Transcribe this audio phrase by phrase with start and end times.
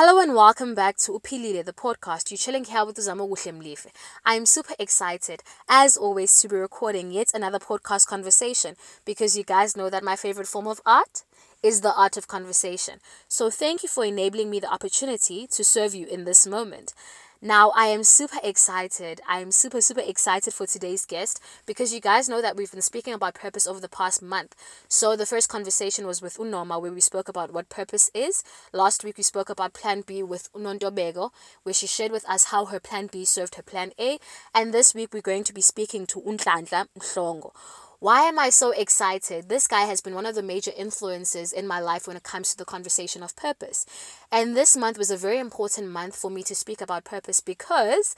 [0.00, 2.30] Hello and welcome back to Upilile, the podcast.
[2.30, 3.88] You're chilling here with Uzama Mlife.
[4.24, 9.76] I'm super excited, as always, to be recording yet another podcast conversation because you guys
[9.76, 11.24] know that my favorite form of art
[11.64, 13.00] is the art of conversation.
[13.26, 16.94] So thank you for enabling me the opportunity to serve you in this moment.
[17.40, 19.20] Now, I am super excited.
[19.28, 22.82] I am super, super excited for today's guest because you guys know that we've been
[22.82, 24.56] speaking about purpose over the past month.
[24.88, 28.42] So, the first conversation was with Unoma, where we spoke about what purpose is.
[28.72, 31.30] Last week, we spoke about Plan B with Unontobeko,
[31.62, 34.18] where she shared with us how her Plan B served her Plan A.
[34.52, 37.52] And this week, we're going to be speaking to Untlandla Mhlongo
[38.00, 39.48] why am I so excited?
[39.48, 42.50] This guy has been one of the major influences in my life when it comes
[42.50, 43.84] to the conversation of purpose.
[44.30, 48.14] And this month was a very important month for me to speak about purpose because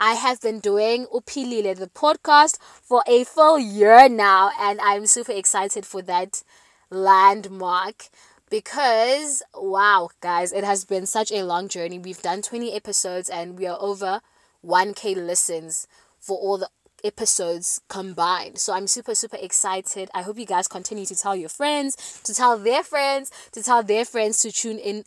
[0.00, 5.32] I have been doing Upilile, the podcast, for a full year now, and I'm super
[5.32, 6.42] excited for that
[6.90, 8.08] landmark
[8.50, 12.00] because wow, guys, it has been such a long journey.
[12.00, 14.22] We've done 20 episodes and we are over
[14.66, 15.86] 1k listens
[16.18, 16.68] for all the
[17.04, 18.58] episodes combined.
[18.58, 20.10] So I'm super, super excited.
[20.14, 23.82] I hope you guys continue to tell your friends, to tell their friends, to tell
[23.82, 25.04] their friends to tune in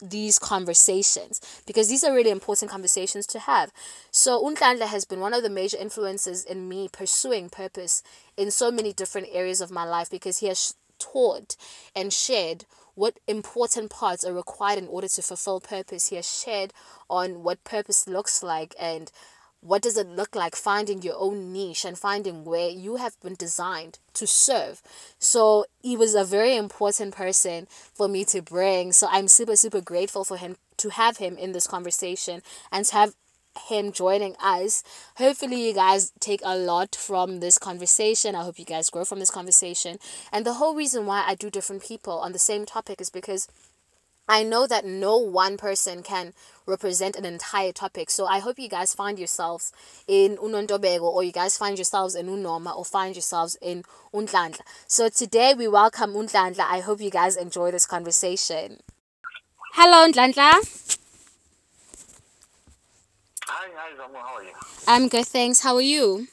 [0.00, 3.72] these conversations because these are really important conversations to have.
[4.10, 8.02] So Untlandla has been one of the major influences in me pursuing purpose
[8.36, 11.56] in so many different areas of my life because he has taught
[11.94, 16.08] and shared what important parts are required in order to fulfill purpose.
[16.08, 16.72] He has shared
[17.10, 19.10] on what purpose looks like and
[19.64, 23.34] what does it look like finding your own niche and finding where you have been
[23.34, 24.82] designed to serve?
[25.18, 28.92] So he was a very important person for me to bring.
[28.92, 32.92] So I'm super, super grateful for him to have him in this conversation and to
[32.92, 33.14] have
[33.68, 34.82] him joining us.
[35.16, 38.34] Hopefully, you guys take a lot from this conversation.
[38.34, 39.98] I hope you guys grow from this conversation.
[40.30, 43.48] And the whole reason why I do different people on the same topic is because
[44.28, 46.32] I know that no one person can
[46.66, 48.10] represent an entire topic.
[48.10, 49.72] So I hope you guys find yourselves
[50.06, 53.84] in Unontobeko or you guys find yourselves in Unoma or find yourselves in
[54.14, 54.60] Untlandla.
[54.86, 56.60] So today we welcome Untlandla.
[56.68, 58.78] I hope you guys enjoy this conversation.
[59.74, 60.60] Hello Untlandla.
[63.46, 64.52] Hi, hi Zamu, how are you?
[64.86, 65.60] I'm good, thanks.
[65.60, 66.28] How are you?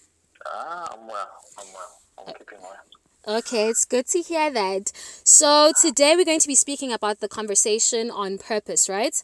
[0.45, 1.29] Ah, I'm well.
[1.59, 1.91] I'm well.
[2.27, 2.80] I'm keeping well.
[3.27, 4.91] Okay, it's good to hear that.
[5.23, 9.21] So, today we're going to be speaking about the conversation on purpose, right?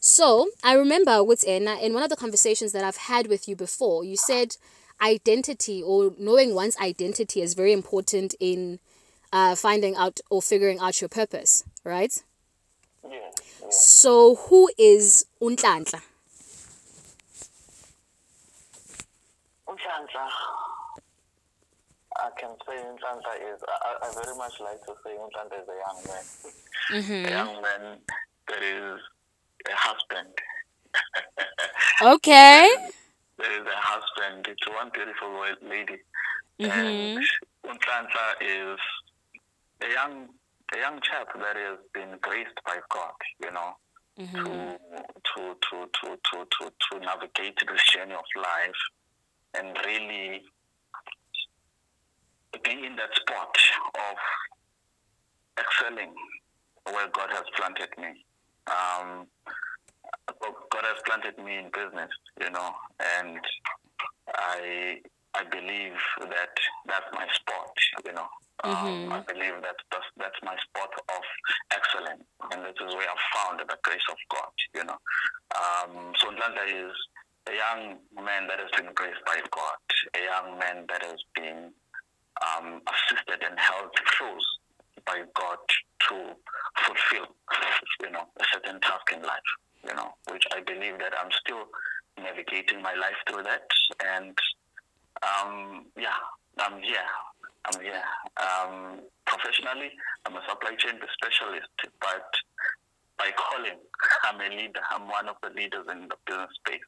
[0.00, 3.54] So, I remember with Anna in one of the conversations that I've had with you
[3.54, 4.56] before, you said
[5.02, 8.78] identity or knowing one's identity is very important in
[9.30, 12.22] uh, finding out or figuring out your purpose, right?
[13.04, 13.10] Yeah,
[13.60, 13.68] yeah.
[13.68, 16.00] So, who is Untlandla?
[19.68, 20.28] Untlandla,
[22.16, 25.78] I can say Untlandla is, I, I very much like to say Untlandla is a
[25.84, 26.24] young man.
[26.92, 27.26] Mm-hmm.
[27.26, 27.98] A young man
[28.48, 29.00] that is
[29.68, 30.34] a husband.
[32.02, 32.74] Okay.
[33.38, 35.98] There is a husband to one beautiful lady.
[36.60, 36.70] Mm-hmm.
[36.70, 37.18] And
[38.40, 38.80] is
[39.82, 40.28] a young
[40.74, 43.74] a young chap that has been graced by God, you know,
[44.16, 44.36] Mm-hmm.
[44.38, 44.78] to,
[45.34, 48.80] to, to, to, to, to, to navigate this journey of life
[49.58, 50.40] and really
[52.62, 53.56] be in that spot
[54.10, 54.16] of
[55.58, 56.14] excelling
[56.92, 58.24] where God has planted me.
[58.66, 59.26] Um,
[60.70, 62.10] God has planted me in business,
[62.40, 62.70] you know,
[63.18, 63.40] and
[64.34, 65.00] I
[65.36, 66.54] I believe that
[66.86, 67.74] that's my spot,
[68.06, 68.28] you know.
[68.62, 69.12] Um, Mhm.
[69.12, 71.22] I believe that that's, that's my spot of
[71.72, 72.22] excellence,
[72.52, 74.98] and this is where I've found the grace of God, you know.
[75.58, 76.94] Um, so Nlanda is
[77.48, 79.78] a young man that has been graced by God,
[80.14, 81.74] a young man that has been
[82.42, 84.46] um, assisted and held close
[85.06, 85.58] by God
[86.08, 86.16] to
[86.82, 87.26] fulfill,
[88.02, 89.50] you know, a certain task in life,
[89.86, 91.64] you know, which I believe that I'm still
[92.18, 93.66] navigating my life through that.
[94.04, 94.36] And
[95.22, 96.18] um, yeah,
[96.58, 97.08] I'm here.
[97.66, 98.02] I'm here.
[98.36, 99.90] Um, professionally,
[100.26, 102.28] I'm a supply chain specialist, but
[103.18, 103.78] by calling,
[104.24, 104.80] I'm a leader.
[104.90, 106.84] I'm one of the leaders in the business space.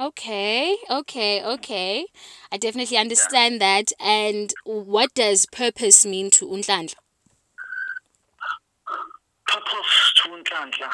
[0.00, 2.06] Okay, okay, okay.
[2.52, 3.90] I definitely understand that.
[3.98, 6.94] And what does purpose mean to Untlandla?
[9.48, 10.90] Purpose to Untlandla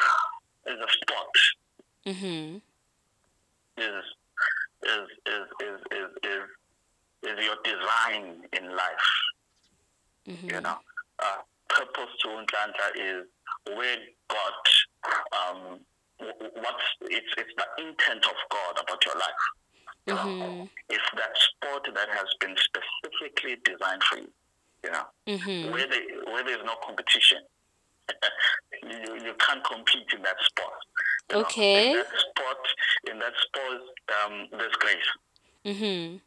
[0.67, 1.35] is a spot.
[2.07, 2.57] Mm-hmm.
[3.77, 4.03] is
[4.83, 9.09] is is is is is, is your design in life.
[10.27, 10.49] Mm-hmm.
[10.49, 10.77] You know,
[11.19, 11.37] uh,
[11.69, 13.25] purpose to Untlandla is
[13.75, 13.97] where
[14.29, 14.53] God,
[15.33, 15.79] um,
[16.19, 19.43] what's it's it's the intent of God about your life.
[20.05, 20.69] You know, Mhm.
[20.89, 24.31] it's that sport that has been specifically designed for you.
[24.83, 25.71] You know, Mm-hmm.
[25.71, 27.39] where there, where there's no competition.
[28.83, 30.73] you, you can't compete in that sport.
[31.31, 31.89] You know, Okay.
[31.91, 32.67] in that sport,
[33.09, 33.81] in that sport,
[34.23, 35.09] um, there's grace.
[35.65, 36.21] Mhm.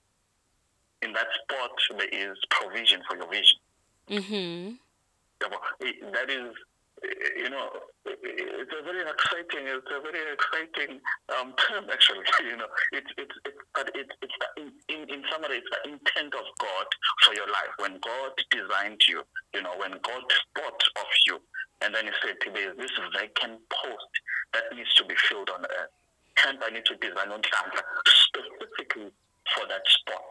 [1.02, 3.58] In that spot, there is provision for your vision.
[4.08, 4.79] Mhm.
[5.40, 6.52] I- That is,
[7.37, 7.69] you know,
[8.05, 11.00] it's a very exciting, it's a very exciting
[11.38, 12.25] um, term actually.
[12.49, 16.35] You know, it's it's it's but it, it's in, in in summary, it's the intent
[16.35, 16.87] of God
[17.25, 17.73] for your life.
[17.79, 19.23] When God designed you,
[19.55, 20.23] you know, when God
[20.56, 21.41] thought of you,
[21.82, 24.12] and then He said, "There's this vacant post
[24.55, 25.93] that needs to be filled on earth."
[26.37, 29.11] Hence, I need to design on Tantra specifically
[29.55, 30.31] for that spot.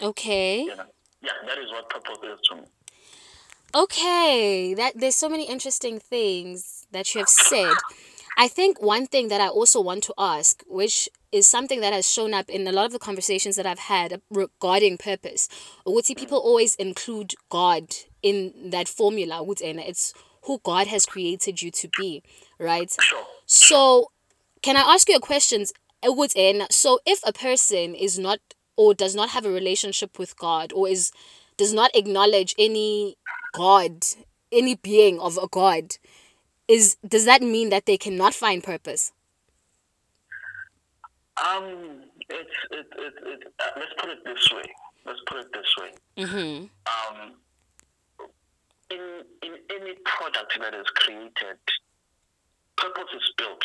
[0.00, 0.62] Okay.
[0.62, 0.88] You know,
[1.20, 2.62] yeah, that is what purpose is to me.
[3.74, 7.74] Okay, that there's so many interesting things that you have said.
[8.38, 12.10] I think one thing that I also want to ask, which is something that has
[12.10, 15.48] shown up in a lot of the conversations that I've had regarding purpose,
[15.86, 20.14] ukuthi people always include God in that formula, ukuthi ena, it's
[20.44, 22.22] who God has created you to be,
[22.58, 22.94] right?
[23.44, 24.10] So,
[24.62, 25.66] can I ask you a question?
[26.02, 28.38] Ukuthi ena, So, if a person is not
[28.76, 31.12] or does not have a relationship with God or is
[31.58, 33.16] does not acknowledge any
[33.52, 34.04] God,
[34.52, 35.96] any being of a God,
[36.66, 39.12] is does that mean that they cannot find purpose?
[41.36, 44.64] Um, it's it, it, it, uh, let's put it this way.
[45.06, 46.24] Let's put it this way.
[46.24, 46.64] Mm-hmm.
[46.86, 47.32] Um,
[48.90, 51.58] in in any product that is created,
[52.76, 53.62] purpose is built.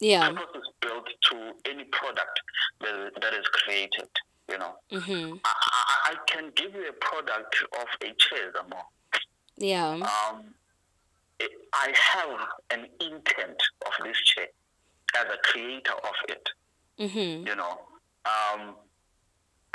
[0.00, 0.28] Yeah.
[0.28, 2.40] Purpose is built to any product
[2.80, 4.08] that, that is created.
[4.50, 5.36] You know, Mm-hmm.
[5.42, 8.76] I, I, can give you a product of a chair, Zamo.
[9.56, 9.90] Yeah.
[9.90, 10.44] Um,
[11.38, 14.46] it, I have an intent of this chair
[15.16, 16.48] as a creator of it.
[16.98, 17.46] Mm-hmm.
[17.46, 17.78] you know.
[18.24, 18.76] Um,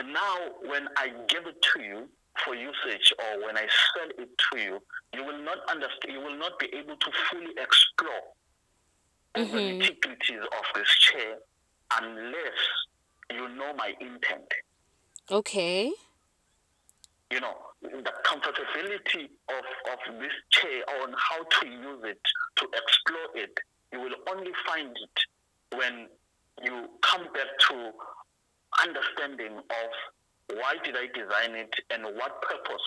[0.06, 2.08] now, when I give it to you
[2.46, 4.80] for usage, or when I sell it to you,
[5.14, 6.14] you will not understand.
[6.14, 8.22] You will not be able to fully explore
[9.36, 11.36] all the nitty-gritties of this chair
[12.00, 12.60] unless
[13.34, 14.48] you know my intent.
[15.30, 15.92] Okay.
[17.32, 22.20] You know, the comfortability of, of this chair on how to use it,
[22.58, 23.58] to explore it,
[23.94, 26.08] you will only find it when
[26.64, 27.92] you come back to
[28.84, 32.82] understanding of why did I design it and what purpose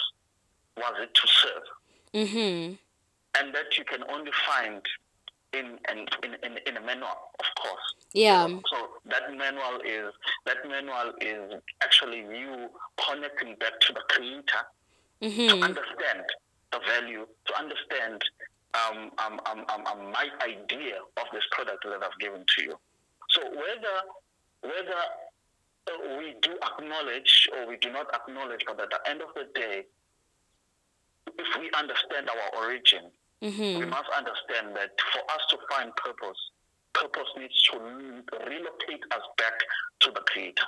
[0.76, 1.62] was it to serve.
[2.14, 2.74] Mm-hmm.
[3.38, 4.82] And that you can only find
[5.54, 7.94] in, in, in, in, in a manual, of course.
[8.12, 8.46] Yeah.
[8.46, 10.12] So that manual is
[10.44, 12.68] that manual is actually you
[13.06, 14.66] connecting back to the creator
[15.22, 15.62] to Mm-hmm.
[15.62, 16.24] understand
[16.72, 18.22] the value, to understand
[18.74, 22.74] um, um, um, um, um, my idea of this product that I've given to you.
[23.30, 23.96] So whether
[24.62, 25.00] whether
[25.88, 29.46] uh, we do acknowledge or we do not acknowledge, but at the end of the
[29.58, 29.84] day,
[31.38, 33.10] if we understand our origin,
[33.40, 33.90] we Mm-hmm.
[33.90, 36.38] must understand that for us to find purpose,
[36.94, 39.54] purpose needs to relocate us back
[40.00, 40.64] to the creator.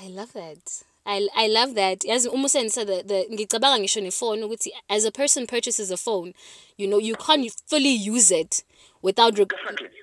[0.00, 0.82] I love that.
[1.08, 2.04] I, I love that.
[2.04, 6.34] As uma sense the the ngicabanga ngisho nefone ukuthi as a person purchases a phone,
[6.76, 8.62] you know, you can't fully use it
[9.00, 9.38] without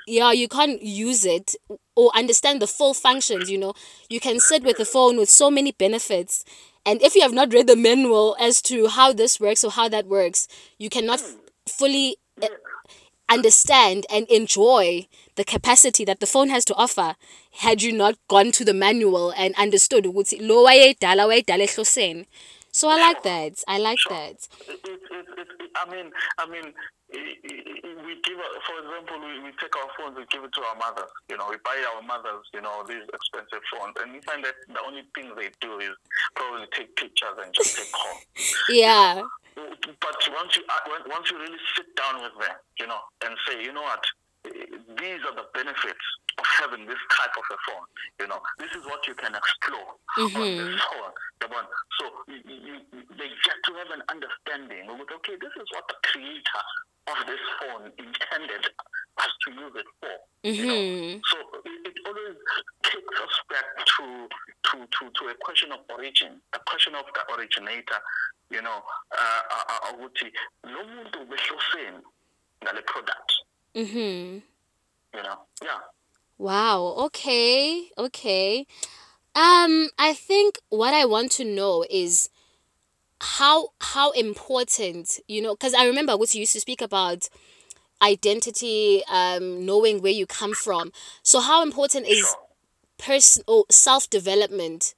[0.07, 1.55] yeah, you can't use it
[1.95, 3.73] or understand the full functions, you know.
[4.09, 6.43] You can sit with the phone with so many benefits.
[6.87, 9.87] And if you have not read the manual as to how this works or how
[9.89, 10.47] that works,
[10.79, 11.35] you cannot f-
[11.67, 12.17] fully
[13.29, 17.15] understand and enjoy the capacity that the phone has to offer
[17.59, 22.25] had you not gone to the manual and understood ukuthi lo wayedala wayedala ehloseni.
[22.71, 23.63] So I like that.
[23.67, 24.47] I like that.
[24.67, 25.04] Mm-hmm.
[25.75, 26.73] I mean, I mean,
[27.11, 31.11] we give, for example, we, we take our phones, we give it to our mothers.
[31.29, 34.55] You know, we buy our mothers, you know, these expensive phones, and we find that
[34.67, 35.93] the only thing they do is
[36.35, 38.25] probably take pictures and just take calls.
[38.69, 39.21] Yeah.
[39.55, 43.63] But once you uh, once you really sit down with them, you know, and say,
[43.63, 44.03] you know what,
[44.43, 46.05] these are the benefits
[46.37, 47.85] of having this type of a phone.
[48.19, 49.95] You know, this is what you can explore
[50.35, 51.13] on this phone.
[51.39, 51.65] The one.
[51.99, 55.85] So you, you, you- they get to have an understanding of okay, this is what
[55.87, 56.61] the creator
[57.07, 58.65] of this phone intended
[59.17, 60.15] us to use it for.
[60.43, 60.73] You know?
[60.73, 61.21] Mhm.
[61.31, 62.35] So it, it always
[62.83, 64.27] takes us back to,
[64.71, 67.99] to, to, to a question of origin, a question of the originator,
[68.49, 70.31] you know, uh, uh, uh, ukuthi
[70.63, 72.01] lo muntu ubehloseni
[72.63, 73.31] ngale product,
[73.75, 74.41] Mhm.
[75.13, 75.37] you know.
[75.63, 75.79] Yeah.
[76.37, 76.95] Wow.
[77.05, 77.91] Okay.
[77.97, 78.65] Okay.
[79.35, 82.29] Um I think what I want to know is
[83.37, 87.29] how how important, you know, cuz I remember what you used to speak about
[88.01, 90.91] identity, um knowing where you come from.
[91.23, 92.39] So how important is Sure.
[92.97, 94.95] person or self-development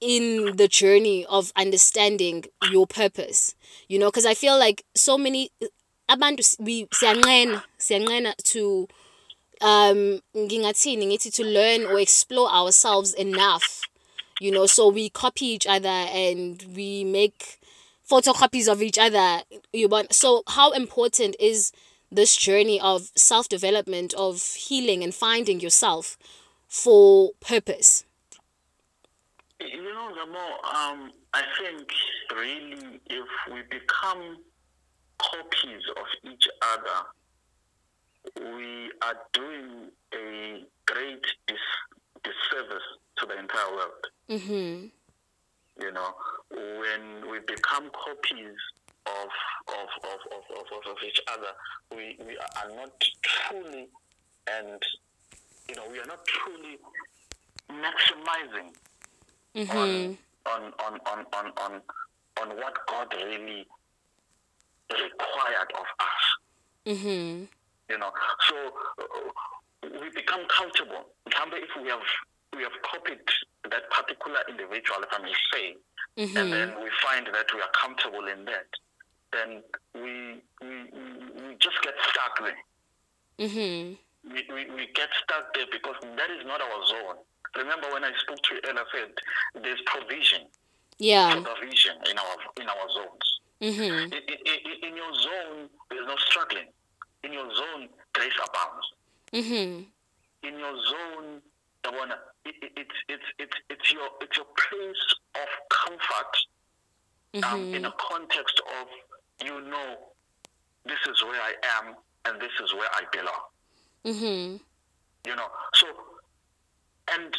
[0.00, 3.54] in the journey of understanding your purpose
[3.88, 5.50] you know because i feel like so many
[6.10, 8.88] abantu we siyanqena siyanqena to
[9.60, 13.66] um ngingathini ngithi to learn or explore ourselves enough
[14.40, 17.60] you know so we copy each other and we make
[18.08, 21.72] photocopies of each other you want so how important is
[22.10, 26.16] this journey of self development of healing and finding yourself
[26.68, 28.04] for purpose?
[29.60, 31.88] You know, the more um, I think
[32.34, 34.38] really if we become
[35.18, 37.06] copies of each other,
[38.54, 41.56] we are doing a great dis-
[42.26, 44.04] disservice to the entire world.
[44.28, 44.90] mhm
[45.80, 46.10] You know,
[46.50, 48.58] when we become copies
[49.06, 49.30] of
[49.68, 51.52] of, of, of, of, of, each other,
[51.94, 52.92] we, we are not
[53.22, 53.88] truly
[54.50, 54.80] and
[55.68, 56.78] you know we are not truly
[57.70, 58.70] maximizing
[59.54, 60.16] mhm
[60.52, 61.72] on on on on on
[62.40, 63.66] on what God really
[64.90, 66.24] required of us.
[66.86, 67.48] mhm
[67.90, 68.10] You know,
[68.48, 68.56] so
[69.02, 69.30] uh,
[70.00, 71.06] we become comfortable.
[71.32, 72.06] Remember, if we have
[72.56, 73.20] we have copied
[73.70, 75.74] that particular individual, if I may say,
[76.16, 78.68] and mhm then we find that we are comfortable in that,
[79.32, 79.62] then
[79.94, 82.60] we we, we, just get stuck there.
[83.46, 87.18] mhm We, we, we get stuck there because that is not our zone.
[87.56, 89.10] Remember when I spoke to you earlier, I said
[89.62, 90.42] there's provision,
[90.98, 93.26] yeah provision in our in our zones.
[93.62, 94.38] mhm In, in,
[94.70, 96.68] in- in your zone, there's no struggling.
[97.24, 98.86] In your zone, grace abounds.
[99.32, 99.86] Mhm
[100.42, 101.42] In your zone,
[101.82, 102.10] the one
[102.44, 105.04] it, it, it's it's it's it's your it's your place
[105.34, 106.34] of comfort.
[107.44, 108.86] Um, in mhm a context of
[109.44, 109.96] you know
[110.84, 113.42] this is where I am and this is where I belong.
[114.04, 114.60] mhm
[115.26, 115.86] You know, so
[117.12, 117.36] and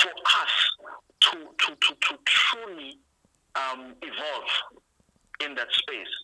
[0.00, 0.10] for
[0.42, 0.54] us
[1.22, 2.98] to to to, to truly
[3.56, 4.50] um, evolve
[5.40, 6.14] in that space,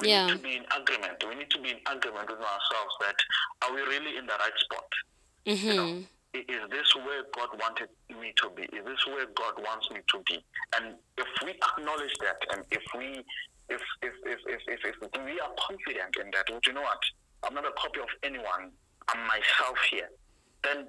[0.00, 0.26] we Yeah.
[0.26, 1.24] need to be in agreement.
[1.28, 3.16] We need to be in agreement with ourselves that
[3.62, 4.88] are we really in the right spot?
[5.46, 8.62] mhm I- Is this where God wanted me to be?
[8.62, 10.38] Is this where God wants me to be?
[10.76, 13.24] And if we acknowledge that, and if we,
[13.68, 17.02] if if if if if, if we are confident in that, well, you know what?
[17.42, 18.70] I'm not a copy of anyone.
[19.08, 20.08] I'm myself here.
[20.62, 20.86] Then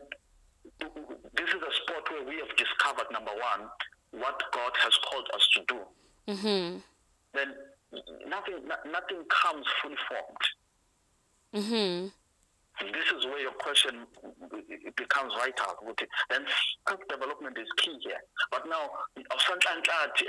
[1.33, 3.67] this is a spot where we have discovered number one
[4.11, 5.79] what God has called us to do.
[6.27, 6.83] mhm
[7.33, 7.55] Then
[8.27, 10.45] nothing no- nothing comes fully formed.
[11.53, 12.11] mhm
[12.79, 14.07] This is where your question
[14.69, 15.75] it becomes vital.
[15.91, 16.07] Okay.
[16.29, 16.45] Then
[16.87, 18.21] self development is key here.
[18.49, 18.89] But now,
[19.33, 19.59] of some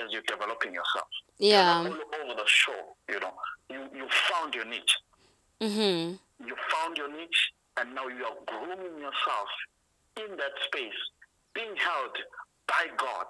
[0.02, 2.96] as you're developing yourself, you're yeah all over the show.
[3.08, 3.32] You know,
[3.70, 4.94] you you found your niche.
[5.60, 7.42] mhm You found your niche,
[7.78, 9.48] and now you are grooming yourself
[10.16, 11.00] in that space,
[11.54, 12.14] being held
[12.66, 13.26] by God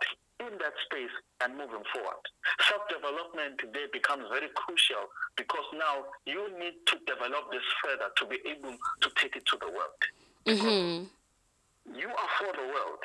[0.49, 2.23] in that space and moving forward.
[2.69, 5.05] Self development today becomes very crucial
[5.37, 9.57] because now you need to develop this further to be able to take it to
[9.61, 10.01] the world.
[10.47, 11.09] mhm
[11.95, 13.03] You are for the world.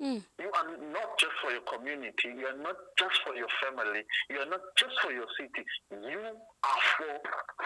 [0.00, 0.22] Mm.
[0.40, 2.28] You are not just for your community.
[2.34, 4.02] You are not just for your family.
[4.30, 5.62] You are not just for your city.
[5.90, 6.20] You
[6.64, 7.20] are for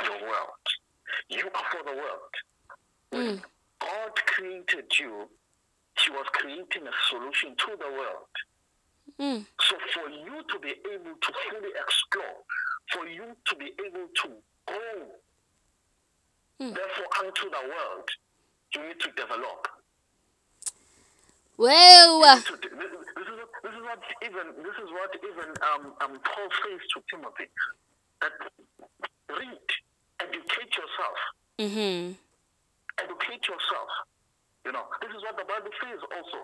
[0.04, 0.64] the world.
[1.28, 2.32] You are for the world.
[3.12, 3.42] Mm.
[3.80, 5.28] God created you,
[6.02, 8.32] He was creating a solution to the world.
[9.20, 12.38] mm So for you to be able to fully explore,
[12.92, 14.28] for you to be able to
[14.66, 15.20] go,
[16.60, 16.72] Mm.
[16.72, 18.08] therefore unto the world,
[18.74, 19.66] you need to develop.
[21.56, 23.06] Well, to, this, this, is,
[23.64, 27.50] this is what even this is what even um, um, Paul says to Timothy
[28.20, 28.32] that
[29.30, 29.66] read,
[30.20, 31.18] educate yourself,
[31.58, 32.16] mhm
[32.98, 33.90] educate yourself.
[34.64, 36.38] You know, this is what the Bible says also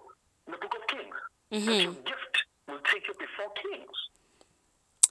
[0.47, 1.17] in the book of Kings.
[1.50, 2.35] That mhm your gift
[2.69, 3.97] will take you before kings.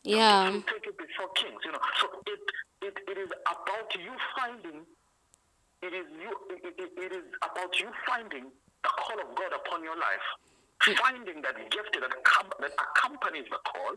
[0.04, 1.60] yeah will take you before kings.
[1.66, 2.42] You know, so it
[2.82, 4.86] it, it is about you finding.
[5.82, 6.32] It is you.
[6.51, 8.46] It, it, it is about you finding
[8.84, 10.28] the call of God upon your life.
[10.98, 13.94] Finding that gift that com- that accompanies the call.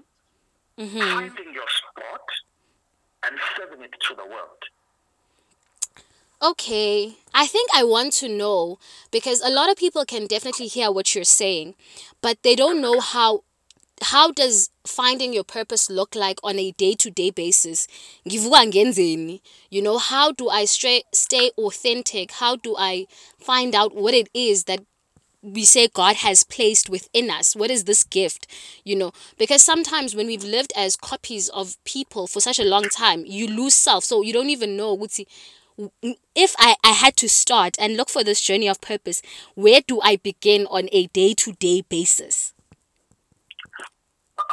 [0.78, 2.26] mhm Finding your spot
[3.26, 4.62] and serving it to the world.
[6.42, 8.80] Okay, I think I want to know
[9.12, 11.76] because a lot of people can definitely hear what you're saying,
[12.20, 13.44] but they don't know how
[14.02, 17.86] how does finding your purpose look like on a day-to-day basis?
[18.24, 22.32] You know, how do I stray, stay authentic?
[22.32, 23.06] How do I
[23.38, 24.80] find out what it is that
[25.42, 27.56] we say God has placed within us.
[27.56, 28.46] What is this gift?
[28.84, 32.84] You know, because sometimes when we've lived as copies of people for such a long
[32.84, 34.04] time, you lose self.
[34.04, 35.26] So you don't even know ukuthi,
[36.34, 39.22] if I, I had to start and look for this journey of purpose,
[39.54, 42.52] where do I begin on a day to day basis?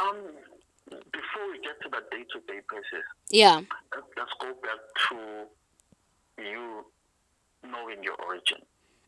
[0.02, 0.16] Um,
[0.90, 3.56] before we get to the day-to-day basis, Yeah.
[3.94, 5.48] let- let's go back to
[6.42, 6.86] you
[7.64, 8.58] understanding your origin.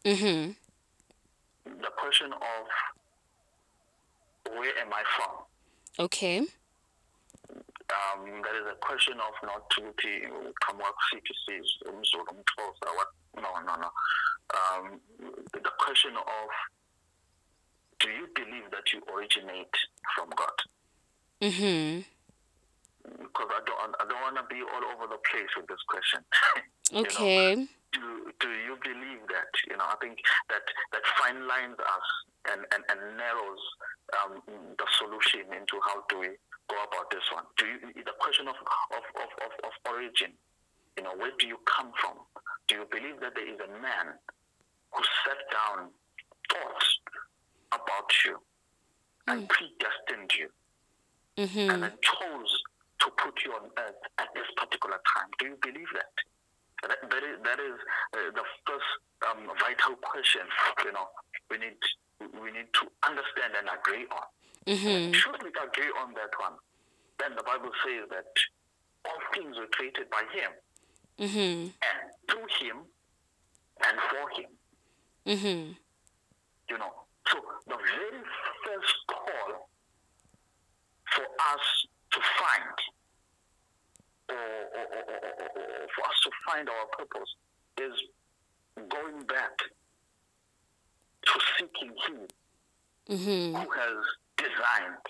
[0.06, 0.52] Mm-hmm.
[1.82, 2.68] The question of
[4.58, 6.06] where am I from?
[6.06, 6.42] Okay.
[7.92, 13.52] Um, that is a question of not ukuthi uqhamuka kusiphi isizwe umzulu umxhosa what no
[13.68, 13.90] no no
[14.58, 15.02] um,
[15.52, 16.50] the question of
[18.00, 19.76] do you believe that you originate
[20.16, 20.58] from god
[21.42, 22.06] Mhm.
[23.04, 26.24] because i don't i don't want to be all over the place with this question
[26.92, 27.56] You know, Okay.
[27.94, 30.18] do do you believe that you know i think
[30.50, 32.08] that that fine lines us
[32.52, 33.64] and and, and narrows
[34.18, 34.42] um,
[34.78, 36.30] the solution into how do we
[36.72, 40.32] go about this one do you the question of of, of, of, of origin
[40.98, 42.16] you know where do you come from
[42.68, 44.16] do you believe that there is a man
[44.96, 45.92] who set down
[46.52, 46.88] thoughts
[47.72, 48.36] about you
[49.28, 50.48] and predestined you
[51.38, 51.82] and Mhm.
[51.82, 52.54] then chose
[53.00, 55.30] to put you on earth at this particular time.
[55.40, 56.14] Do you believe that?
[56.84, 57.76] That, that is, that is
[58.14, 58.92] uh, the first
[59.28, 60.46] um, vital question.
[60.86, 61.08] You know,
[61.50, 61.78] we need
[62.44, 64.28] we need to understand and agree on.
[64.66, 65.14] Mhm.
[65.16, 66.54] Should we agree on that one?
[67.18, 68.26] Then the Bible says that
[69.06, 70.52] all things were created by Him
[71.18, 71.74] Mhm.
[71.82, 72.78] and through Him
[73.86, 74.58] and for Him.
[75.26, 75.78] Mhm.
[76.70, 78.24] You know, so the very
[78.64, 79.70] first call
[81.16, 82.80] for us to find,
[84.30, 87.36] or, or, or, or, or, or for us to find our purpose,
[87.78, 87.94] is
[88.90, 89.58] going back
[91.24, 92.28] to seeking Him
[93.10, 93.64] Mhm.
[93.64, 94.06] who has
[94.42, 95.06] designed,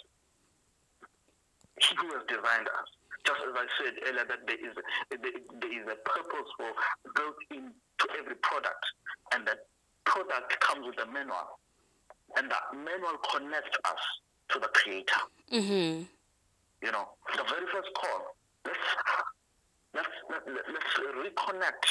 [1.79, 2.89] He who has designed us.
[3.23, 4.73] Just as I said earlier, that there is
[5.07, 6.69] there, is a purpose for
[7.15, 8.83] built into every product,
[9.33, 9.69] and that
[10.05, 11.59] product comes with a manual,
[12.35, 14.03] and that manual connects us
[14.49, 15.21] to the Creator.
[15.53, 16.03] Mm-hmm.
[16.81, 18.35] You know, the very first call.
[18.65, 18.85] Let's
[19.93, 21.85] let's let, let, let's reconnect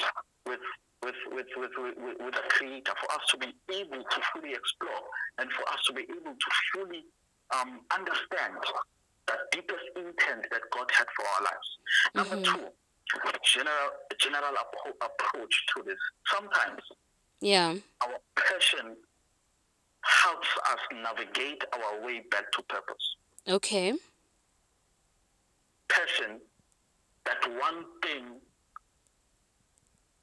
[0.46, 0.60] with.
[1.02, 5.00] With, with, with, with, with the creator for us to be able to fully explore
[5.38, 7.06] and for us to be able to fully
[7.58, 8.54] um, understand
[9.26, 11.68] the deepest intent that God had for our lives.
[12.14, 12.44] Number Mhm.
[12.44, 12.72] two,
[13.44, 15.98] general general appro- approach to this.
[16.28, 16.82] Sometimes
[17.40, 17.74] Yeah.
[18.02, 18.96] our passion
[20.02, 23.16] helps us navigate our way back to purpose.
[23.48, 23.94] Okay.
[25.88, 26.40] Passion,
[27.24, 28.40] that one thing.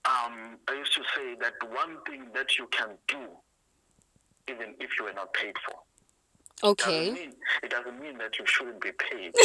[0.06, 3.42] Um, I used to say that one thing that you can do,
[4.48, 5.84] even if you are not paid for.
[6.62, 7.12] Doesn't Okay.
[7.12, 9.32] mean it doesn't mean that you shouldn't be paid.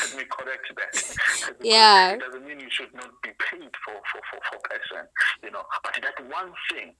[0.00, 1.54] Let me correct that.
[1.60, 2.12] Yeah.
[2.14, 5.06] It doesn't mean you should not be paid for for for, for passion,
[5.44, 5.62] you know.
[5.84, 6.94] But that one thing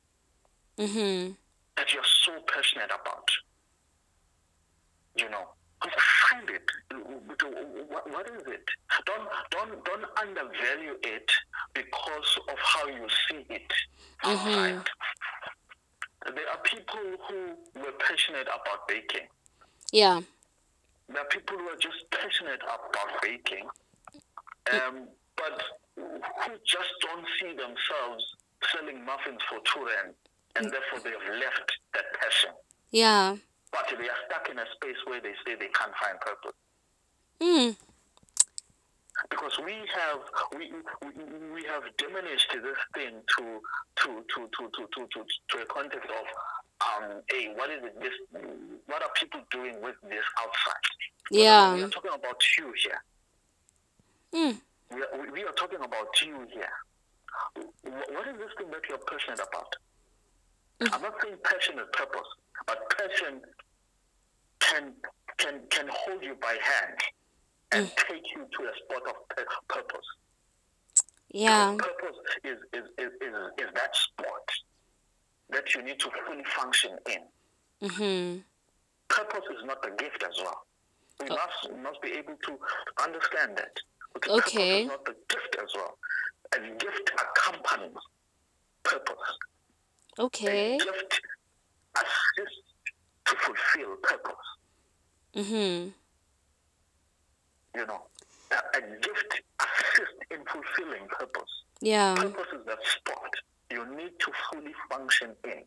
[0.78, 1.32] mm-hmm.
[1.76, 3.28] that you're so passionate about,
[5.16, 5.48] you know,
[6.30, 6.70] find it.
[7.88, 8.64] What, is it?
[9.06, 11.30] Don't don't don't undervalue it
[11.74, 13.72] because of how you see it
[14.22, 14.86] outside.
[16.24, 19.26] There are people who were passionate about baking.
[19.92, 20.20] Yeah.
[21.08, 23.66] There are people who are just passionate about baking,
[24.72, 25.62] um, but
[25.96, 28.24] who just don't see themselves
[28.72, 30.14] selling muffins for two rand,
[30.56, 32.50] and therefore they have left that passion.
[32.92, 33.36] Yeah.
[33.72, 36.52] But they are stuck in a space where they say they can't find purpose.
[37.40, 37.76] Mm.
[39.30, 40.20] Because we have
[40.56, 40.72] we,
[41.54, 43.60] we, have diminished this thing to
[43.96, 46.26] to to to to to, to, to a context of
[47.04, 48.12] um hey what is it this
[48.86, 50.86] what are people doing with this outside?
[51.30, 53.02] Yeah, we are talking about you here.
[54.34, 54.60] Mm.
[54.94, 56.72] We are, we- are talking about you here.
[57.84, 59.74] What is this thing that you're passionate about?
[60.92, 62.28] I'm not saying passion is purpose,
[62.66, 63.40] but passion
[64.60, 64.92] can
[65.38, 66.98] can can hold you by hand
[67.72, 70.06] and take you to a spot of purpose.
[71.30, 71.76] Yeah.
[71.78, 74.46] Purpose is is, is, is is that spot
[75.50, 77.88] that you need to fully function in.
[77.88, 78.38] Mm-hmm.
[79.08, 80.66] Purpose is not a gift as well.
[81.20, 82.58] We must must be able to
[83.02, 83.74] understand that.
[84.16, 84.86] Okay, Okay.
[84.88, 85.98] Purpose is not a gift as well.
[86.54, 87.96] A gift accompanies
[88.82, 89.16] purpose.
[90.18, 90.74] Okay.
[90.74, 91.20] A gift
[91.96, 92.72] assists
[93.26, 94.46] to fulfill purpose.
[95.34, 95.92] Mhm.
[97.74, 98.02] You know,
[98.50, 101.50] a, a gift assists in fulfilling purpose.
[101.80, 102.14] Yeah.
[102.14, 103.30] Purpose is that spot
[103.70, 105.62] you need to fully function in.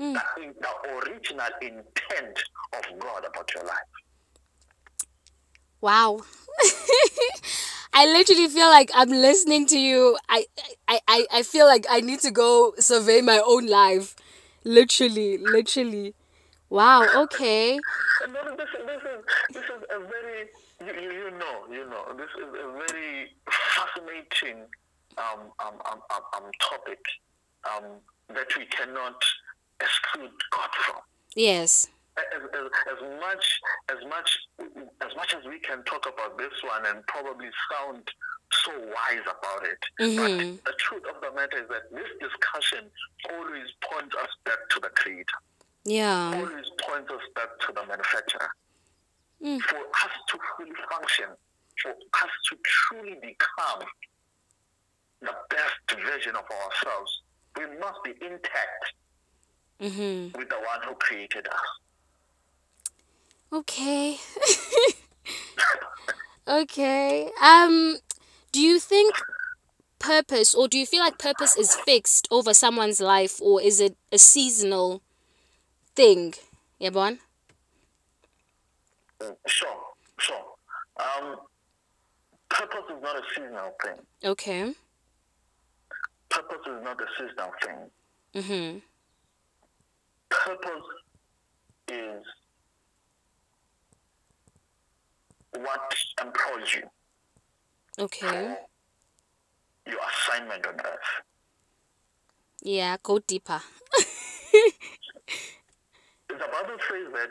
[0.00, 0.14] Mm.
[0.14, 2.38] That is the original intent
[2.72, 3.76] of God about your life.
[5.80, 6.20] Wow.
[7.92, 10.16] I literally feel like I'm listening to you.
[10.28, 10.46] I,
[10.88, 14.16] I, I, I feel like I need to go survey my own life.
[14.64, 16.14] Literally, literally.
[16.70, 17.78] Wow, okay.
[18.26, 20.13] This, is- this is this is a very
[20.86, 23.30] you, you, know you know this is a very
[23.74, 24.64] fascinating
[25.18, 27.00] um, um, um, um, um, topic
[27.70, 27.84] um,
[28.34, 29.22] that we cannot
[29.80, 31.00] exclude God from.
[31.34, 31.88] Yes.
[32.16, 34.38] As, as, as much as much
[35.00, 38.08] as much as we can talk about this one and probably sound
[38.52, 40.60] so wise about it, Mhm.
[40.62, 42.88] but the truth of the matter is that this discussion
[43.32, 45.38] always points us back to the Creator,
[45.84, 46.32] Yeah.
[46.36, 48.54] always points us back to the manufacturer.
[49.44, 49.60] Mm.
[49.60, 51.26] For us to fully function,
[51.82, 53.86] for us to truly become
[55.20, 57.20] the best version of ourselves,
[57.58, 58.94] we must be intact
[59.80, 60.36] Mhm.
[60.36, 61.60] with the one who created us.
[63.52, 64.18] Okay.
[66.48, 67.30] okay.
[67.40, 67.98] Um
[68.52, 69.14] do you think
[69.98, 73.96] purpose or do you feel like purpose is fixed over someone's life or is it
[74.12, 75.02] a seasonal
[75.94, 76.34] thing?
[76.80, 77.18] Yabon?
[79.46, 79.80] Sure,
[80.18, 80.44] sure.
[80.96, 81.36] Um,
[82.48, 83.98] purpose is not a seasonal thing.
[84.24, 84.74] Okay.
[86.28, 87.90] Purpose is not a seasonal thing.
[88.34, 88.82] Mhm.
[90.28, 90.84] Purpose
[91.88, 92.24] is
[95.56, 96.90] what employs you
[97.98, 98.56] Okay.
[99.86, 101.22] your assignment on earth.
[102.62, 103.62] Yeah, go deeper.
[106.28, 107.30] The Bible says that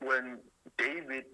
[0.00, 0.38] when
[0.76, 1.24] David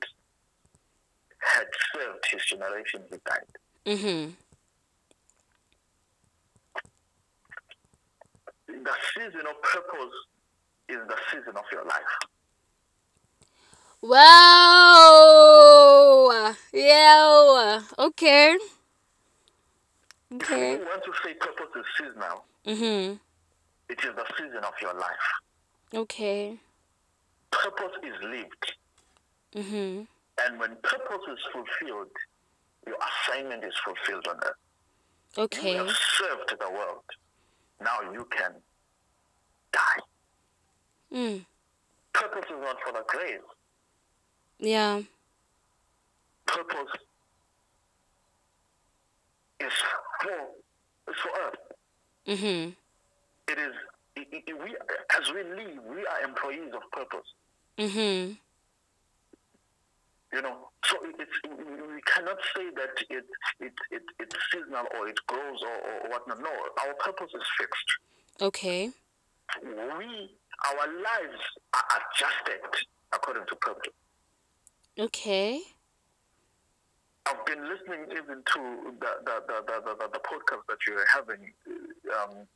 [1.39, 3.45] had served his generation, he died.
[3.87, 4.31] Mm-hmm.
[8.85, 10.15] The season of purpose
[10.89, 12.03] is the season of your life.
[15.25, 16.55] Wow.
[16.73, 17.81] Yeah.
[17.99, 18.59] Okay.
[20.35, 20.73] Okay.
[20.75, 23.21] If you want to say purpose is seasonal, Mhm.
[23.89, 25.27] it is the season of your life.
[25.95, 26.59] Okay.
[27.63, 28.73] Purpose is lived.
[29.55, 30.07] Mhm.
[30.43, 32.11] And when purpose is fulfilled,
[32.87, 34.57] your assignment is fulfilled on earth.
[35.39, 35.73] Okay.
[35.73, 37.05] You have served the world.
[37.81, 38.63] Now you can
[39.73, 40.01] die.
[41.13, 41.47] Mm.
[42.13, 43.43] Purpose is not for the grave.
[44.59, 45.03] Yeah.
[46.47, 46.93] Purpose
[49.61, 49.73] is
[50.21, 50.51] for,
[51.09, 51.73] is for earth.
[52.27, 52.77] Mhm.
[53.49, 53.75] It is,
[54.17, 54.77] it, it, we,
[55.19, 57.27] as we live, we are employees of purpose.
[57.79, 58.39] Mhm.
[60.33, 63.25] You know, so it's we cannot say that it,
[63.61, 66.41] it, it it's seasonal or it grows or, or whatnot.
[66.41, 66.51] No,
[66.85, 67.91] our purpose is fixed.
[68.41, 68.91] Okay.
[69.63, 70.31] We
[70.67, 71.43] our lives
[71.75, 73.93] are adjusted according to purpose.
[74.99, 75.61] Okay.
[77.27, 81.07] I've been listening even to the the, the, the, the, the, the podcast that you're
[81.13, 81.53] having
[82.21, 82.47] um,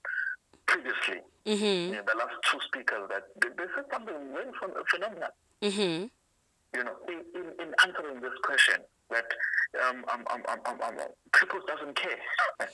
[0.69, 1.21] previously.
[1.47, 1.93] Mhm.
[1.95, 5.33] Yeah, the last two speakers that they, they said something very phen- phenomenal.
[5.63, 6.11] Mhm.
[6.77, 8.77] You know, in, in, in answering this question
[9.11, 9.25] that
[9.89, 10.97] um, um, um, um, um, um,
[11.33, 12.21] purpose doesn't care.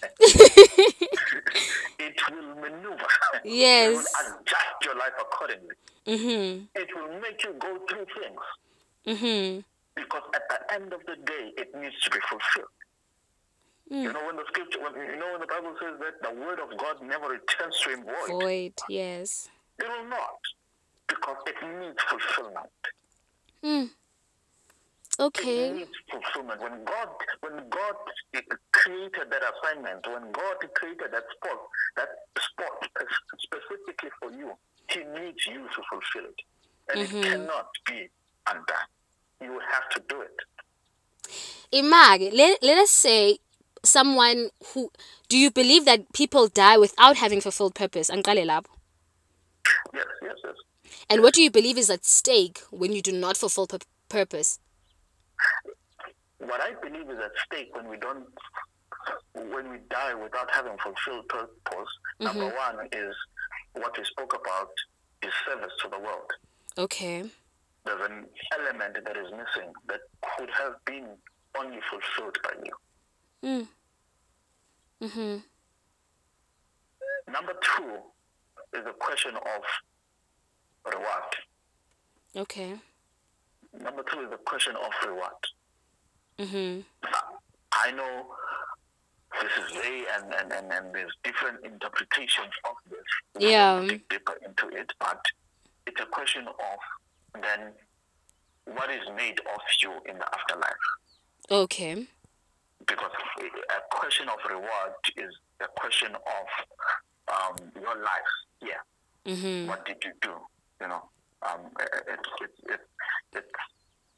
[1.99, 3.07] it will maneuver.
[3.35, 3.95] It Yes.
[3.95, 4.03] will
[4.41, 5.77] adjust your life accordingly.
[6.07, 6.67] Mhm.
[6.75, 8.41] It will make you go through things
[9.07, 9.65] Mhm.
[9.95, 12.69] because at the end of the day, it needs to be fulfilled.
[13.91, 14.15] You hmm.
[14.15, 16.77] know when the scripture, when, you know when the Bible says that the word of
[16.79, 18.41] God never returns to him void.
[18.41, 18.73] Void.
[18.89, 19.49] Yes.
[19.79, 20.41] It will not,
[21.07, 22.71] because it needs fulfillment.
[23.63, 23.91] Mm.
[25.19, 26.61] It needs fulfillment.
[26.61, 27.09] When God,
[27.41, 27.95] when God
[28.35, 28.41] eh,
[28.73, 31.61] created that assignment, when God created that spot,
[31.97, 32.89] that spot
[33.39, 34.53] specifically for you,
[34.91, 36.41] He needs you to fulfill it,
[36.91, 37.23] and it mm-hmm.
[37.23, 38.09] cannot be
[38.49, 38.89] undone.
[39.41, 40.37] You have to do it.
[41.73, 43.39] Imag, let, let us say
[43.85, 44.91] someone who
[45.29, 48.11] do you believe that people die without having fulfilled purpose?
[48.11, 48.65] Lapho.
[49.95, 50.55] Yes, yes, yes.
[51.09, 54.59] And what do you believe is at stake when you do not fulfill pur- purpose?
[56.39, 58.27] What I believe is at stake when we don't,
[59.35, 61.49] when we die without having fulfilled purpose.
[62.21, 62.25] Mm-hmm.
[62.25, 63.15] Number one is
[63.73, 64.71] what we spoke about
[65.23, 66.31] is service to the world.
[66.77, 67.25] Okay.
[67.85, 68.27] There's an
[68.59, 70.01] element that is missing that
[70.37, 71.07] could have been
[71.59, 72.73] only fulfilled by you.
[73.45, 73.69] Mm.
[75.03, 75.43] Mhm.
[77.29, 77.99] Number two
[78.79, 79.63] is a question of
[80.93, 81.37] reward.
[82.37, 82.79] Okay.
[83.73, 85.33] Number two is a question of reward.
[86.39, 86.85] Mhm.
[87.73, 88.35] I know
[89.43, 93.05] this is vague and, and, and, and there's different interpretations of this.
[93.35, 93.85] We Yeah.
[93.87, 95.21] dig deeper into it, but
[95.87, 96.79] it's a question of
[97.43, 97.75] then
[98.65, 100.87] what is made of you in the afterlife.
[101.51, 102.07] Okay.
[102.87, 106.47] Because a question of reward is a question of
[107.33, 108.33] um, your life.
[108.63, 108.83] Yeah.
[109.27, 109.67] Mhm.
[109.69, 110.35] What did you do?
[110.81, 111.09] You know,
[111.43, 112.81] um, it, it, it,
[113.33, 113.45] it,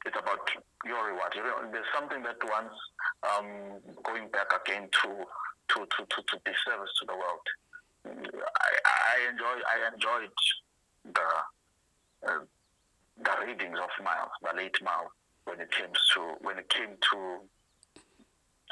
[0.05, 0.41] it's about
[0.85, 1.33] your reward.
[1.35, 2.75] You know, there's something that wants
[3.23, 5.09] um, going back again to
[5.69, 7.47] to, to, to, to be service to the world.
[8.07, 10.31] I, I enjoy I enjoyed
[11.05, 12.39] the uh,
[13.23, 15.11] the readings of Myles, the late Myles,
[15.45, 17.39] when it came to when it came to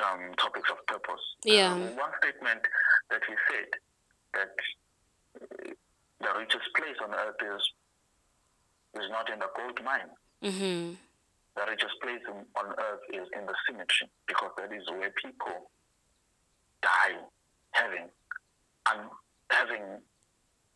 [0.03, 1.23] um, topics of purpose.
[1.45, 1.73] Yeah.
[1.73, 2.61] Um, one statement
[3.11, 3.71] that he said
[4.35, 4.55] that
[5.41, 5.73] uh,
[6.21, 7.63] the richest place on earth is
[9.03, 10.11] is not in the gold mine.
[10.43, 10.95] Mm-hmm.
[11.57, 15.71] The richest place on earth is in the cemetery because that is where people
[16.83, 17.19] die
[17.73, 18.07] having
[18.91, 19.01] and
[19.51, 19.83] having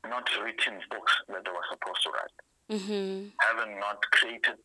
[0.09, 2.37] not written books that they were supposed to write,
[2.71, 3.29] Mm-hmm.
[3.41, 4.57] having not created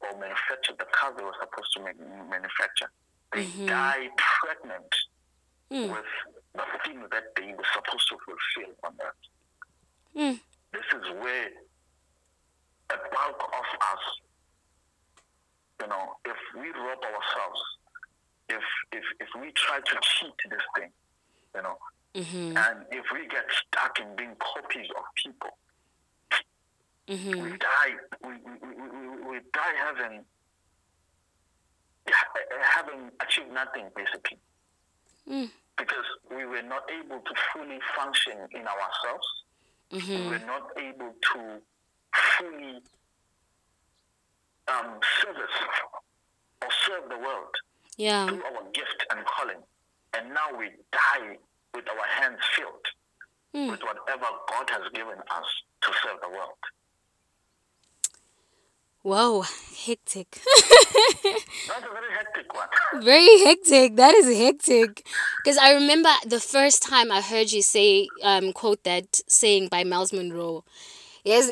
[0.00, 1.98] or manufactured the cars they were supposed to make,
[2.30, 2.90] manufacture.
[3.34, 3.66] They Mhm.
[3.66, 4.94] die pregnant
[5.70, 5.90] Mm.
[5.90, 6.06] with
[6.54, 9.26] the thing that they were supposed to fulfill on earth.
[10.14, 10.40] Mm.
[10.72, 11.50] This is where
[12.90, 14.20] a bulk of us,
[15.80, 17.62] you know, if we rob ourselves,
[18.48, 20.92] if if if we try to cheat this thing,
[21.54, 21.78] you know,
[22.14, 22.56] Mm-hmm.
[22.56, 25.58] and if we get stuck in being copies of people,
[27.08, 27.42] Mm-hmm.
[27.42, 27.96] we die.
[28.22, 30.24] We, we, we, we, die having ha-
[32.62, 34.38] having achieved nothing basically,
[35.28, 35.50] Mm.
[35.78, 39.26] because we were not able to fully function in ourselves.
[39.90, 40.28] We Mm-hmm.
[40.30, 41.62] were not able to
[42.38, 42.82] fully
[44.68, 45.56] um, service
[46.62, 47.54] or serve the world
[47.96, 48.26] Yeah.
[48.26, 49.62] through our gift and calling,
[50.14, 51.38] and now we die
[51.74, 52.86] with our hands filled
[53.54, 53.70] Mm.
[53.70, 55.46] with whatever God has given us
[55.82, 56.58] to serve the world.
[59.04, 59.42] Whoa,
[59.86, 60.40] hectic.
[61.68, 62.68] That's a very hectic one.
[63.04, 63.96] Very hectic.
[63.96, 65.06] That is hectic.
[65.42, 69.84] Because I remember the first time I heard you say, um, quote that saying by
[69.84, 70.64] Myles Munroe.
[71.24, 71.50] Yes,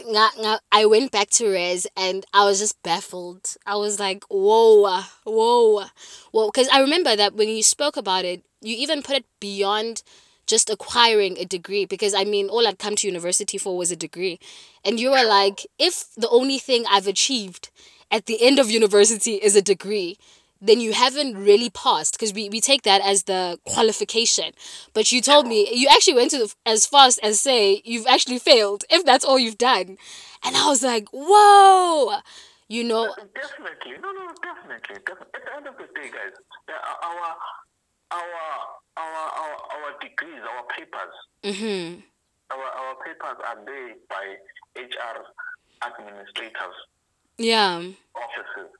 [0.73, 3.57] I went back to Res and I was just baffled.
[3.67, 5.85] I was like, whoa, whoa,
[6.33, 6.47] whoa.
[6.51, 10.03] Because I remember that when you spoke about it, you even put it beyond
[10.47, 11.85] just acquiring a degree.
[11.85, 14.39] Because I mean, all I'd come to university for was a degree.
[14.85, 17.71] And you were like, if the only thing I've achieved
[18.11, 20.19] at the end of university is a degree,
[20.61, 24.53] then you haven't really passed because we, we take that as the qualification.
[24.95, 28.39] But you told me you actually went to the, as fast as say you've actually
[28.39, 29.99] failed if that's all you've done.
[30.45, 32.19] And I was like, whoa,
[32.69, 33.99] you know, Definitely.
[34.01, 35.03] No, no, definitely.
[35.05, 35.27] definitely.
[35.35, 36.33] At the end of the day, guys,
[37.03, 37.37] our,
[38.13, 38.37] our,
[38.97, 42.01] our, our, our degrees, our papers, mm-hmm,
[42.51, 44.37] our, our papers are there by
[44.77, 45.25] HR
[45.87, 46.77] administrators,
[47.39, 47.79] yeah,
[48.15, 48.71] offices.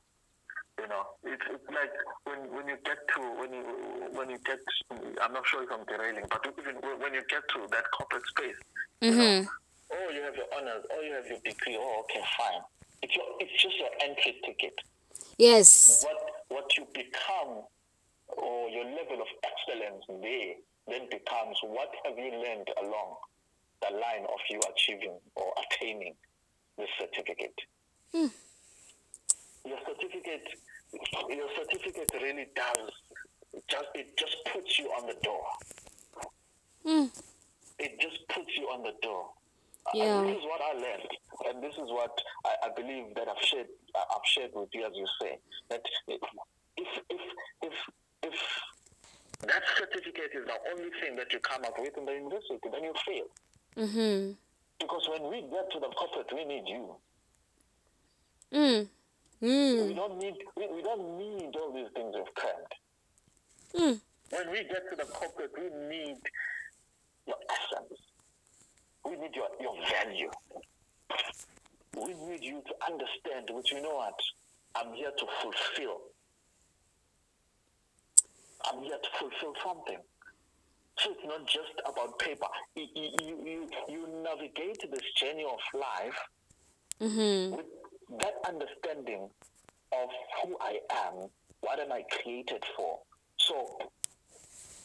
[0.79, 1.93] You know, it's, it's like
[2.25, 3.63] when, when you get to when you
[4.17, 4.59] when you get
[5.21, 8.55] I'm not sure if I'm derailing, but even when- you get to that corporate space,
[9.03, 9.45] mm-hmm,
[9.93, 12.61] oh, you have your honors, oh, you have your degree, oh, okay, fine.
[13.03, 14.73] It's your, it's just your entry ticket.
[15.37, 16.17] yes, what
[16.49, 17.61] what you become
[18.37, 20.55] or your level of excellence there
[20.87, 23.15] then becomes what have you learned along
[23.81, 26.13] the line of you achieving or attaining
[26.77, 27.55] this certificate.
[29.65, 30.47] Your certificate
[31.29, 32.91] your certificate really does
[33.69, 35.45] just it just puts you on the door.
[36.85, 37.09] Mm.
[37.79, 39.29] It just puts you on the door.
[39.93, 40.19] Yeah.
[40.19, 41.11] And this is what I learned,
[41.49, 43.67] and this is what I, I believe that I've shared.
[43.95, 45.37] I've shared with you, as you say,
[45.69, 46.21] that if
[46.77, 47.21] if
[47.61, 47.73] if
[48.23, 48.33] if
[49.47, 52.83] that certificate is the only thing that you come up with in the university, then
[52.83, 53.27] you fail.
[53.85, 54.31] mm-hmm,
[54.79, 56.95] Because when we get to the corporate, we need you.
[58.53, 58.87] mm,
[59.41, 62.73] We mm, don't need we, we don't need all these things we've crammed.
[63.75, 66.17] mm, When we get to the corporate, we need
[67.27, 67.99] your essence.
[69.05, 70.29] We need your, your value.
[71.97, 74.15] We need you to understand, which you know what?
[74.75, 75.97] I'm here to fulfill.
[78.65, 79.97] I'm here to fulfill something.
[80.99, 82.47] So it's not just about paper.
[82.75, 83.09] You, you,
[83.45, 86.17] you, you- navigate this journey of life
[87.01, 87.65] mm-hmm, with
[88.19, 89.29] that understanding
[89.91, 90.09] of
[90.41, 91.27] who I am,
[91.61, 92.99] what am I created for.
[93.37, 93.77] So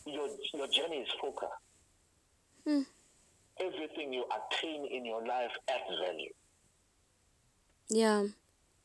[0.07, 1.53] your your journey is focused.
[2.67, 2.83] Hmm.
[3.61, 6.33] Everything you attain in your life adds value.
[7.89, 8.25] yeah,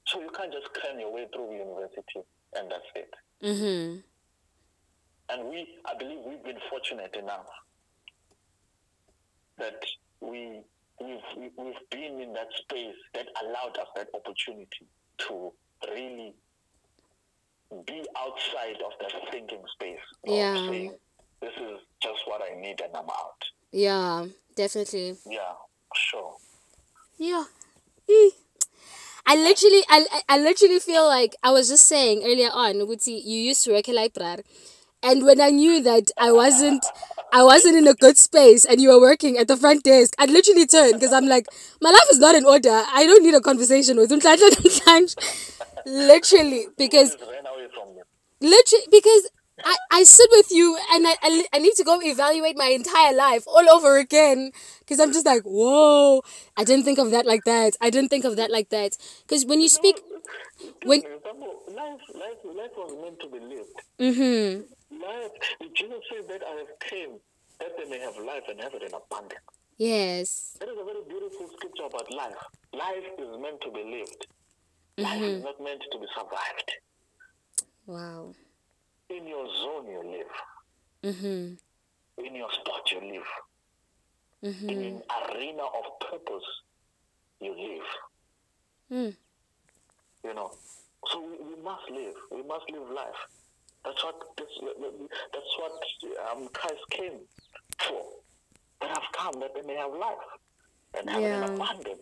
[0.07, 2.21] So you can't just cram your way through university
[2.55, 3.13] and that's it.
[3.43, 3.99] mm-hmm,
[5.29, 7.47] And we, I believe, we've been fortunate enough
[9.57, 9.79] that
[10.19, 10.61] we
[10.99, 14.85] we've we- we've been in that space that allowed us that opportunity
[15.19, 15.51] to
[15.89, 16.33] really
[17.87, 20.55] be outside of that thinking space Yeah.
[20.69, 20.95] saying
[21.41, 23.43] this is just what I need and I'm out.
[23.71, 25.17] yeah, definitely.
[25.25, 25.53] Yeah,
[25.95, 26.35] sure.
[27.17, 27.45] Yeah.
[29.25, 33.39] I literally, I, I literally feel like I was just saying earlier on, Uguti, you
[33.39, 34.43] used to work like Brar.
[35.03, 36.85] And when I knew that I wasn't,
[37.31, 40.29] I wasn't in a good space, and you were working at the front desk, I'd
[40.29, 41.47] literally turn because I'm like,
[41.81, 42.69] my life is not in order.
[42.93, 44.11] I don't need a conversation with
[45.85, 47.17] Literally, because
[48.39, 49.29] literally because
[49.63, 53.13] I, I sit with you and I, I, I need to go evaluate my entire
[53.15, 56.21] life all over again because I'm just like, whoa,
[56.57, 57.75] I didn't think of that like that.
[57.81, 58.97] I didn't think of that like that.
[59.27, 60.01] Because when you speak,
[60.83, 63.79] when life, life, life was meant to be lived.
[63.99, 64.61] Mm-hmm.
[65.03, 65.31] Life,
[65.75, 67.19] Jesus said that I have came
[67.59, 69.41] that they may have life and have it in abundance.
[69.77, 70.57] Yes.
[70.59, 72.41] That is a very beautiful scripture about life.
[72.73, 74.27] Life is meant to be lived.
[74.97, 75.23] Life mm-hmm.
[75.23, 76.71] is not meant to be survived.
[77.85, 78.33] Wow
[79.17, 81.13] in your zone you live.
[81.15, 82.25] Mm-hmm.
[82.25, 84.53] In your spot you live.
[84.53, 84.69] Mm-hmm.
[84.69, 86.47] In an arena of purpose
[87.39, 87.87] you live.
[88.91, 89.15] Mm.
[90.23, 90.51] You know,
[91.07, 92.15] so we, we, must live.
[92.31, 93.21] We must live life.
[93.85, 94.51] That's what that's,
[95.33, 95.73] that's what
[96.31, 97.19] um, Christ came
[97.79, 98.03] for.
[98.81, 100.17] That have come that they may have life
[100.97, 101.37] and have yeah.
[101.37, 101.99] in abundance.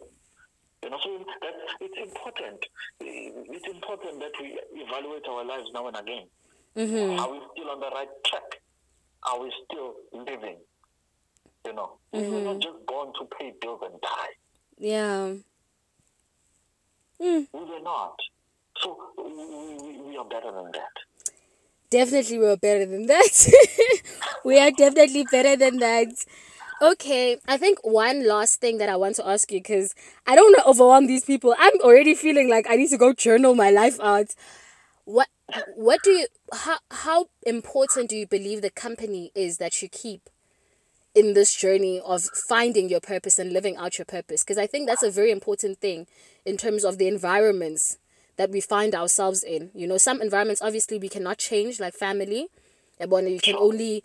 [0.83, 2.65] You know, so that it's important.
[2.99, 6.27] It's important that we evaluate our lives now and again.
[6.75, 7.19] Mm-hmm.
[7.19, 8.61] Are we still on the right track?
[9.23, 10.57] Are we still living?
[11.65, 12.31] You know, mm-hmm.
[12.31, 14.33] we're not just born to pay bills and die.
[14.79, 15.33] Yeah.
[17.21, 17.47] Mm.
[17.53, 18.15] We were not.
[18.81, 21.30] So we, we are better than that.
[21.91, 23.51] Definitely, we're better than that.
[24.45, 26.07] we are definitely better than that.
[26.81, 29.93] Okay, I think one last thing that I want to ask you because
[30.25, 31.53] I don't want to overwhelm these people.
[31.59, 34.27] I'm already feeling like I need to go journal my life out.
[35.05, 35.27] What
[35.75, 40.29] what do you how how important do you believe the company is that you keep
[41.15, 44.87] in this journey of finding your purpose and living out your purpose because i think
[44.87, 46.07] that's a very important thing
[46.45, 47.97] in terms of the environments
[48.41, 49.69] that we find ourselves in.
[49.75, 52.47] You know some environments obviously we cannot change like family.
[52.99, 54.03] Eh, you can only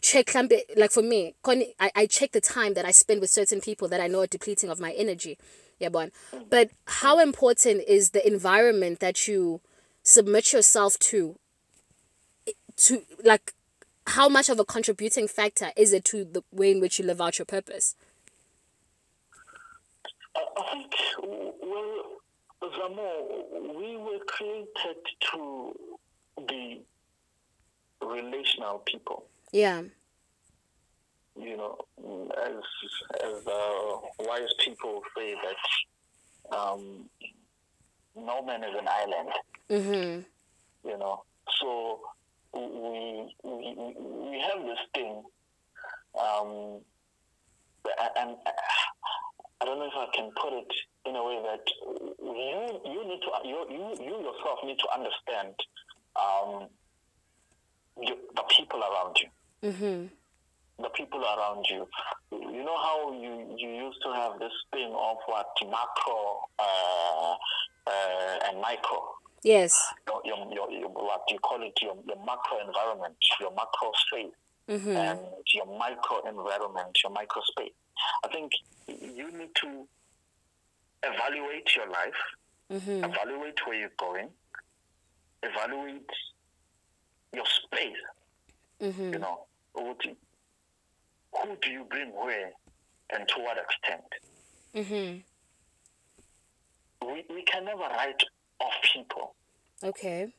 [0.00, 0.32] check
[0.76, 4.00] like for me I, I check the time that i spend with certain people that
[4.00, 5.36] i know are depleting of my energy.
[5.78, 9.60] Yeah but how important is the environment that you
[10.02, 11.38] submit yourself to
[12.76, 13.52] to like
[14.06, 17.20] how much of a contributing factor is it to the way in which you live
[17.20, 17.94] out your purpose?
[20.36, 20.92] I think
[21.62, 21.93] well
[22.70, 24.96] Zamo, we were created
[25.32, 25.74] to
[26.48, 26.82] be
[28.02, 29.24] relational people.
[29.52, 29.82] Yeah.
[31.36, 31.78] You know
[32.46, 32.54] as
[33.22, 37.08] as the wise people say that um,
[38.16, 39.30] no man is an island.
[39.70, 40.88] Mm-hmm.
[40.88, 41.22] You know,
[41.60, 42.00] so
[42.52, 45.22] we we we have this thing,
[46.20, 46.80] um,
[48.16, 48.36] and
[49.60, 50.72] I don't know if I can put it
[51.06, 51.64] in a way that
[52.20, 55.54] you you need to you you, you yourself need to understand
[56.16, 56.68] um,
[58.00, 59.70] you, the people around you.
[59.70, 60.06] Mm-hmm
[60.78, 61.86] the people around you.
[62.32, 67.34] You know how you, you used to have this thing of what macro uh,
[67.86, 68.98] uh, and micro.
[69.42, 69.78] Yes.
[70.08, 74.32] Your, your, your, your, what you call it, your, your macro environment, your macro space,
[74.68, 74.88] mm-hmm.
[74.90, 75.18] and
[75.52, 77.72] your micro environment, your micro space.
[78.24, 78.52] I think
[78.88, 79.86] you need to
[81.02, 82.20] evaluate your life,
[82.72, 83.04] mm-hmm.
[83.04, 84.28] evaluate where you're going,
[85.42, 86.10] evaluate
[87.32, 88.02] your space.
[88.80, 89.12] Mm-hmm.
[89.12, 89.94] You know, who
[91.60, 92.50] do you bring where
[93.10, 94.02] and to what extent?
[94.74, 95.20] Mm-hmm.
[97.06, 98.22] We, we can never write
[98.60, 99.34] off people.
[99.82, 100.32] Okay.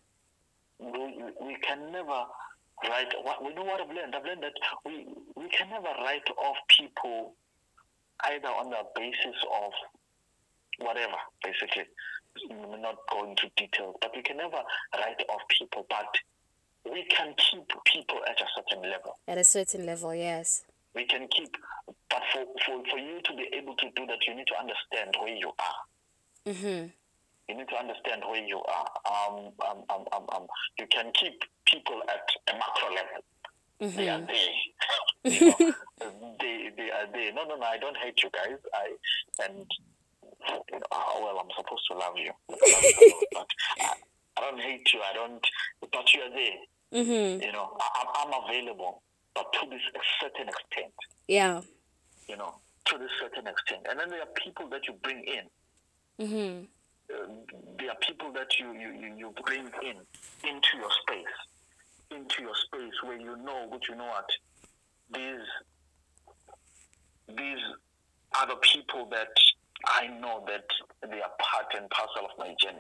[0.80, 2.26] We, we can never
[2.84, 3.14] write.
[3.44, 4.16] We know what I've learned.
[4.16, 4.54] I've learned that
[4.86, 7.34] we we can never write off people
[8.32, 9.72] either on the basis of
[10.80, 11.84] whatever, basically.
[12.50, 14.60] We're not going into details, but we can never
[14.94, 15.86] write off people.
[15.90, 19.18] But we can keep people at a certain level.
[19.28, 20.64] At a certain level, yes.
[20.94, 21.56] We can keep,
[22.10, 25.16] but for, for, for you to be able to do that, you need to understand
[25.20, 26.52] where you are.
[26.54, 26.88] Mm-hmm
[27.48, 28.90] you need to understand where you are.
[29.06, 30.48] Um, um, um, um, um,
[30.80, 33.22] you can keep people at a macro level.
[33.82, 33.98] Mm-hmm.
[33.98, 34.54] They are there.
[35.34, 37.34] you know, they, they are there.
[37.34, 38.58] No, no, no, I don't hate you guys.
[38.74, 39.66] I and
[40.48, 43.48] you know, oh, well, I'm supposed to love you, but
[43.80, 43.94] I,
[44.38, 45.00] I, don't hate you.
[45.02, 45.46] I don't.
[45.92, 47.04] But you are there.
[47.04, 47.42] Mm-hmm.
[47.44, 49.02] You know, I, I'm available,
[49.34, 49.82] but to this
[50.22, 50.94] certain extent.
[51.28, 51.62] Yeah.
[52.28, 52.56] You know,
[52.86, 56.26] to this certain extent, and then there are people that you bring in.
[56.26, 56.66] Mm-hmm
[57.14, 57.28] uh,
[57.78, 59.98] there are people that you, you, you bring in
[60.44, 61.36] into your space,
[62.12, 64.30] into your space where you know what you know what
[65.14, 65.46] these
[67.28, 67.64] these
[68.40, 69.30] are the people that
[69.88, 70.66] I know that
[71.10, 72.80] they are part and parcel of my journey.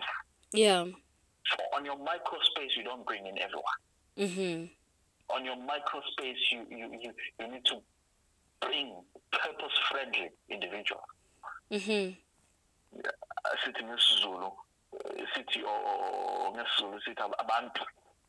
[0.53, 0.85] Yeah.
[0.85, 3.79] So on your micro space, you don't bring in everyone.
[4.17, 4.69] Mhm.
[5.29, 7.81] On your micro space, you, you, you, you need to
[8.61, 8.95] bring
[9.31, 11.03] purpose friendly individuals.
[11.71, 12.15] Mhm.
[13.63, 14.51] sithi ngesizulu
[15.33, 17.85] sithi o- o- o- ngesizulu sithi ab- abantu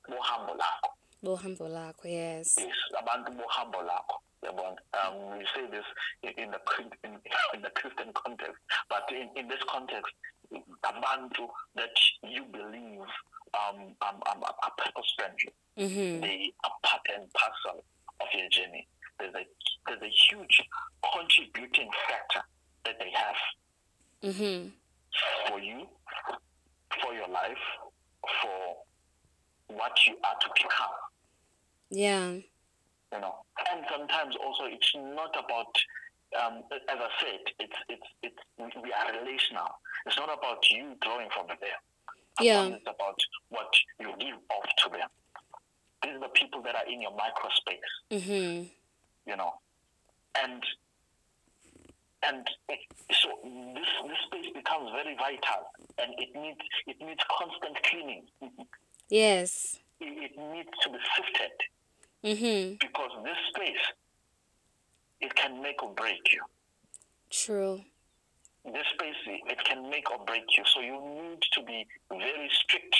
[0.09, 0.90] bohambo lakho
[1.22, 2.57] Bohambo lakho, yes.
[2.59, 5.84] yes abantu bohambo lakho yabona um we say this
[6.22, 6.61] in, in the
[7.04, 7.12] in,
[7.54, 10.12] in the christian context but in, in this context
[10.84, 11.90] abantu that
[12.22, 13.00] you believe
[13.54, 16.20] um, um, um are purpose friendly Mhm.
[16.22, 17.84] they are part and parcel
[18.20, 18.86] of your journey
[19.18, 19.44] there's a
[19.86, 20.62] there's a huge
[21.12, 22.42] contributing factor
[22.84, 23.36] that they have
[24.22, 24.72] Mhm.
[25.48, 25.86] for you,
[27.02, 27.64] for your life,
[28.40, 28.76] for
[29.68, 30.96] what you are to become.
[31.90, 32.30] Yeah.
[33.12, 33.34] You know,
[33.72, 35.72] and sometimes also it's not about,
[36.42, 38.08] um, as I said, it's it's
[38.58, 39.68] it's we are relational.
[40.06, 41.58] It's not about you drawing from them.
[42.40, 42.66] Yeah.
[42.66, 45.08] It's about what you give off to them.
[46.02, 47.78] These are the people that are in your micro space.
[48.10, 48.28] microspace.
[48.28, 48.70] Mhm.
[49.26, 49.52] You know,
[50.42, 50.62] and
[52.22, 52.48] and
[53.12, 53.28] so
[53.74, 58.26] this this space becomes very vital, and it needs it needs constant cleaning.
[59.09, 59.78] Yes.
[60.00, 61.52] it, it needs to be sifted
[62.24, 62.78] Mhm.
[62.80, 63.84] because this space
[65.20, 66.42] it can make or break you.
[67.30, 67.84] True.
[68.64, 70.64] This space it can make or break you.
[70.74, 72.96] So you need to be very strict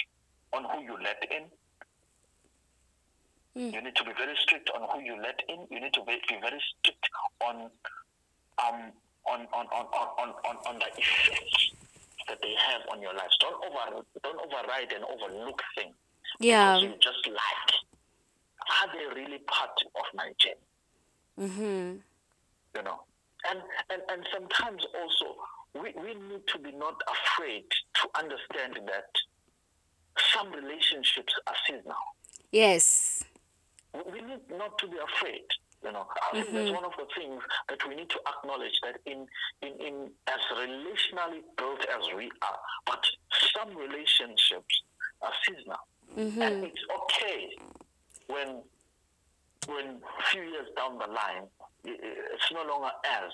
[0.52, 1.50] on who you let in.
[3.57, 3.72] Mm.
[3.74, 5.66] You need to be very strict on who you let in.
[5.70, 7.09] You need to be, be very strict
[7.40, 7.70] on
[8.59, 8.92] um
[9.26, 11.72] on on, on, on, on, on, on the effects
[12.28, 13.36] that they have on your lives.
[13.40, 15.94] Don't over don't override and overlook things.
[16.40, 16.76] Yeah.
[16.76, 17.72] because you just like.
[18.82, 20.66] Are they really part of my journey?
[21.38, 22.00] Mhm.
[22.74, 23.00] you know
[23.48, 23.60] and
[23.90, 25.36] and, and sometimes also
[25.74, 27.64] we, we need to be not afraid
[27.94, 29.10] to understand that
[30.32, 31.94] some relationships are seasonal
[32.52, 33.22] Yes.
[34.12, 35.44] we need not to be afraid
[35.84, 36.06] you know.
[36.32, 39.26] I think that's one of the things that we need to acknowledge that in
[39.62, 43.04] in, in as relationally built as we are but
[43.54, 44.82] some relationships
[45.22, 45.78] are seasonal.
[46.16, 46.66] And Mhm.
[46.68, 47.56] it's okay
[48.28, 48.62] when
[49.66, 51.46] when a few years down the line
[51.84, 53.30] it's no longer as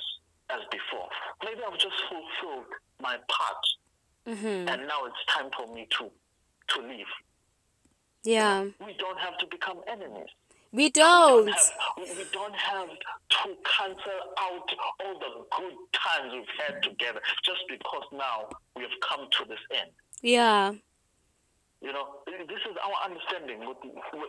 [0.50, 1.08] as before.
[1.44, 2.66] Maybe i've just fulfilled
[3.00, 3.64] my part.
[4.26, 4.68] Mhm.
[4.70, 6.10] and now it's time for me to
[6.68, 7.06] to leave.
[8.24, 8.66] Yeah.
[8.86, 10.28] we don't have to become enemies
[10.72, 11.54] We we don't don't.
[11.54, 11.72] have,
[12.18, 14.68] we don't have to cancel out
[15.04, 19.60] all the good times we've had together just because now we have come to this
[19.70, 19.90] end
[20.22, 20.72] Yeah.
[21.82, 23.66] You know, this is our understanding.
[23.68, 23.82] With-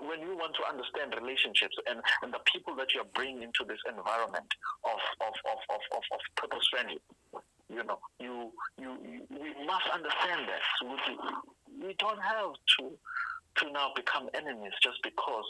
[0.09, 3.79] When you want to understand relationships and, and the people that you're bringing into this
[3.87, 4.49] environment
[4.83, 6.99] of of, of, of, of, of purpose friendly,
[7.69, 12.83] you know, you, you you we must understand that we, we don't have to
[13.59, 15.45] to now become enemies just because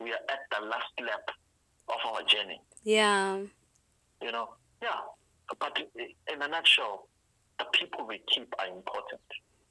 [0.00, 1.30] we are at the last lap
[1.88, 2.60] of our journey.
[2.84, 3.38] Yeah.
[4.22, 4.50] You know,
[4.82, 5.00] yeah.
[5.58, 5.78] But
[6.32, 7.08] in a nutshell,
[7.58, 9.20] the people we keep are important.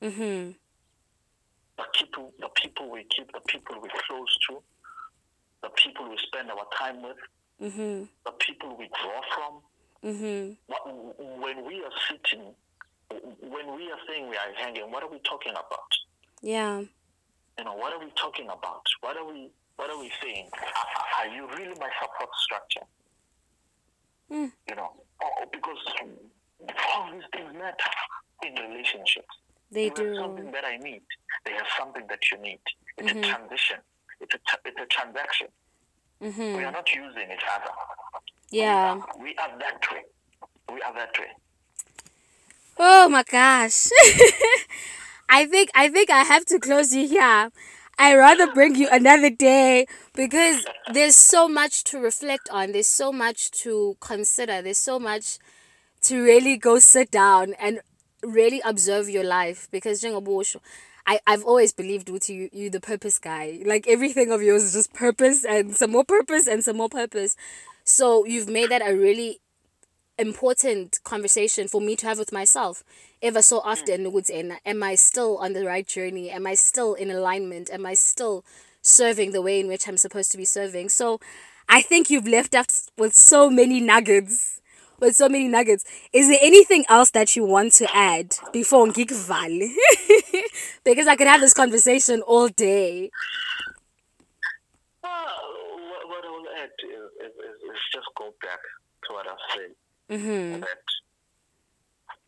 [0.01, 0.51] Mm-hmm.
[1.77, 4.61] the people the people we keep, the people we're close to,
[5.61, 7.17] the people we spend our time with,
[7.61, 8.03] mm-hmm.
[8.25, 9.61] the people we draw from.
[10.09, 10.53] Mm-hmm.
[10.67, 10.81] What,
[11.41, 12.53] when we are sitting,
[13.41, 15.91] when we are saying we are hanging, what are we talking about?
[16.41, 16.79] Yeah.
[17.57, 18.83] You know, what are we talking about?
[19.01, 19.49] What are we
[19.79, 20.49] what are we saying?
[21.19, 22.85] Are, you really my support structure?
[24.29, 24.51] Mm.
[24.67, 24.91] You know,
[25.23, 25.77] oh, because
[26.95, 27.91] all these things matter
[28.43, 29.33] in relationships.
[29.71, 31.01] They you have something that I need.
[31.45, 32.59] They have something that you need.
[32.97, 33.23] It's Mhm.
[33.23, 33.79] a transition.
[34.19, 35.47] It's a t- it's a transaction.
[36.19, 37.71] We are not using each other.
[38.49, 38.95] Yeah.
[38.95, 40.03] We are, we are that way.
[40.73, 41.31] We are that way.
[42.77, 43.87] Oh my gosh.
[45.29, 47.51] I think I think I have to close you here.
[47.99, 49.85] I rather bring you another day
[50.15, 52.71] because there's so much to reflect on.
[52.71, 54.61] There's so much to consider.
[54.61, 55.37] There's so much
[56.03, 57.81] to really go sit down and
[58.23, 60.03] really observe your life because
[61.05, 63.59] I, I've always believed with you you the purpose guy.
[63.65, 67.35] Like everything of yours is just purpose and some more purpose and some more purpose.
[67.83, 69.41] So you've made that a really
[70.19, 72.83] important conversation for me to have with myself
[73.21, 76.29] ever so often ena, am i still on the right journey?
[76.29, 77.69] Am i still in alignment?
[77.71, 78.43] Am i still
[78.81, 80.89] serving the way in which i'm supposed to be serving?
[80.89, 81.19] So
[81.69, 84.61] i think you've left us with so many nuggets
[84.99, 85.85] with so many nuggets.
[86.11, 89.71] Is there anything else that you want to add before ngikuvale?
[90.83, 93.09] Because i could have this conversation all day.
[95.01, 95.39] Ah,
[95.89, 98.59] what, what I will add is, is, is, is just go back
[99.07, 99.71] to what I said
[100.09, 100.77] mhm that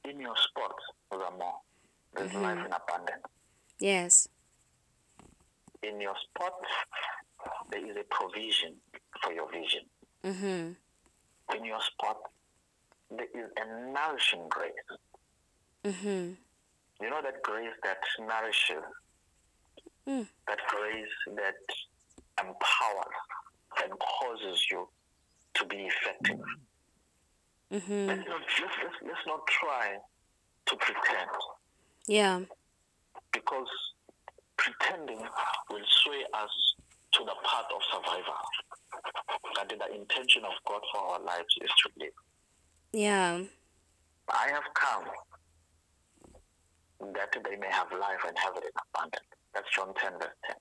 [0.10, 0.36] in your
[1.14, 1.52] Zamo,
[2.16, 3.26] there's life in abundance.
[3.80, 4.28] Yes.
[5.84, 6.70] In your sports,
[7.70, 8.76] there is a provision
[9.22, 9.82] for your vision.
[10.24, 11.58] Mm-hmm.
[11.58, 12.18] In your spot,
[13.10, 14.72] there is a nourishing grace.
[15.84, 16.34] Mm-hmm.
[17.04, 18.84] You know that grace that nourishes,
[20.08, 20.28] Mm.
[20.48, 21.54] that grace that
[22.40, 23.18] empowers
[23.84, 24.90] and causes you
[25.54, 26.38] to be effective.
[26.38, 26.71] Mm-hmm.
[27.72, 28.08] Mm-hmm.
[28.08, 29.96] Let's, not, let's, let's, let's not try
[30.68, 31.30] to pretend
[32.08, 32.42] Yeah.
[33.32, 33.68] because
[34.58, 35.20] pretending
[35.70, 36.50] will sway us
[37.14, 38.36] to the path of survival.
[39.60, 42.14] And the intention of God for our lives is to live.
[42.94, 43.42] Yeah.
[44.30, 45.06] I have come
[47.14, 49.24] that they may have life and have it in abundance.
[49.54, 50.56] That's John 10, verse 10.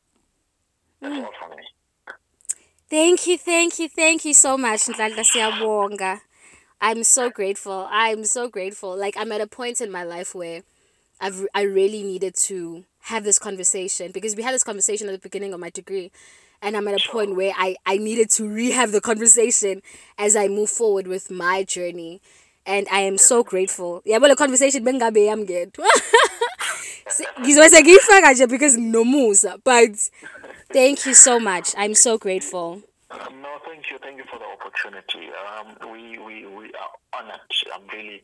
[1.02, 1.24] That's mm.
[1.24, 1.64] all from me.
[2.88, 6.20] Thank you, thank you, thank you so much, Nhlanhla Siyabonga.
[6.80, 7.86] I'm so grateful.
[7.90, 8.96] I'm so grateful.
[8.96, 10.62] Like I'm at a point in my life where
[11.20, 15.18] I've I really needed to have this conversation because we had this conversation at the
[15.18, 16.10] beginning of my degree
[16.62, 19.82] and I'm at a point where I I needed to re-have the conversation
[20.18, 22.20] as I move forward with my journey.
[22.66, 24.02] And I am so grateful.
[24.04, 25.26] Yeah, well, the conversation bengabe
[27.82, 29.96] ngiyifaka nje because nginomusa, but
[30.72, 31.74] thank you so much.
[31.76, 32.82] I'm so grateful.
[33.10, 35.30] Um, no, thank you, thank you for the opportunity.
[35.34, 37.40] Um, we, we, we are honored.
[37.74, 38.22] I'm really,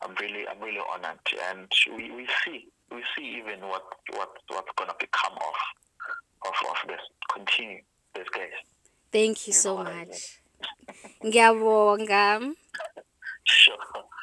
[0.00, 1.18] I'm really, I'm really honored,
[1.50, 1.66] and
[1.96, 3.82] we, we see, we see even what,
[4.14, 7.00] what, what's gonna become of, of, of this.
[7.32, 7.80] Continue
[8.14, 8.52] this case.
[9.10, 10.08] Thank you so know what I mean.
[10.08, 10.40] much.
[11.24, 12.52] Ngiyabonga.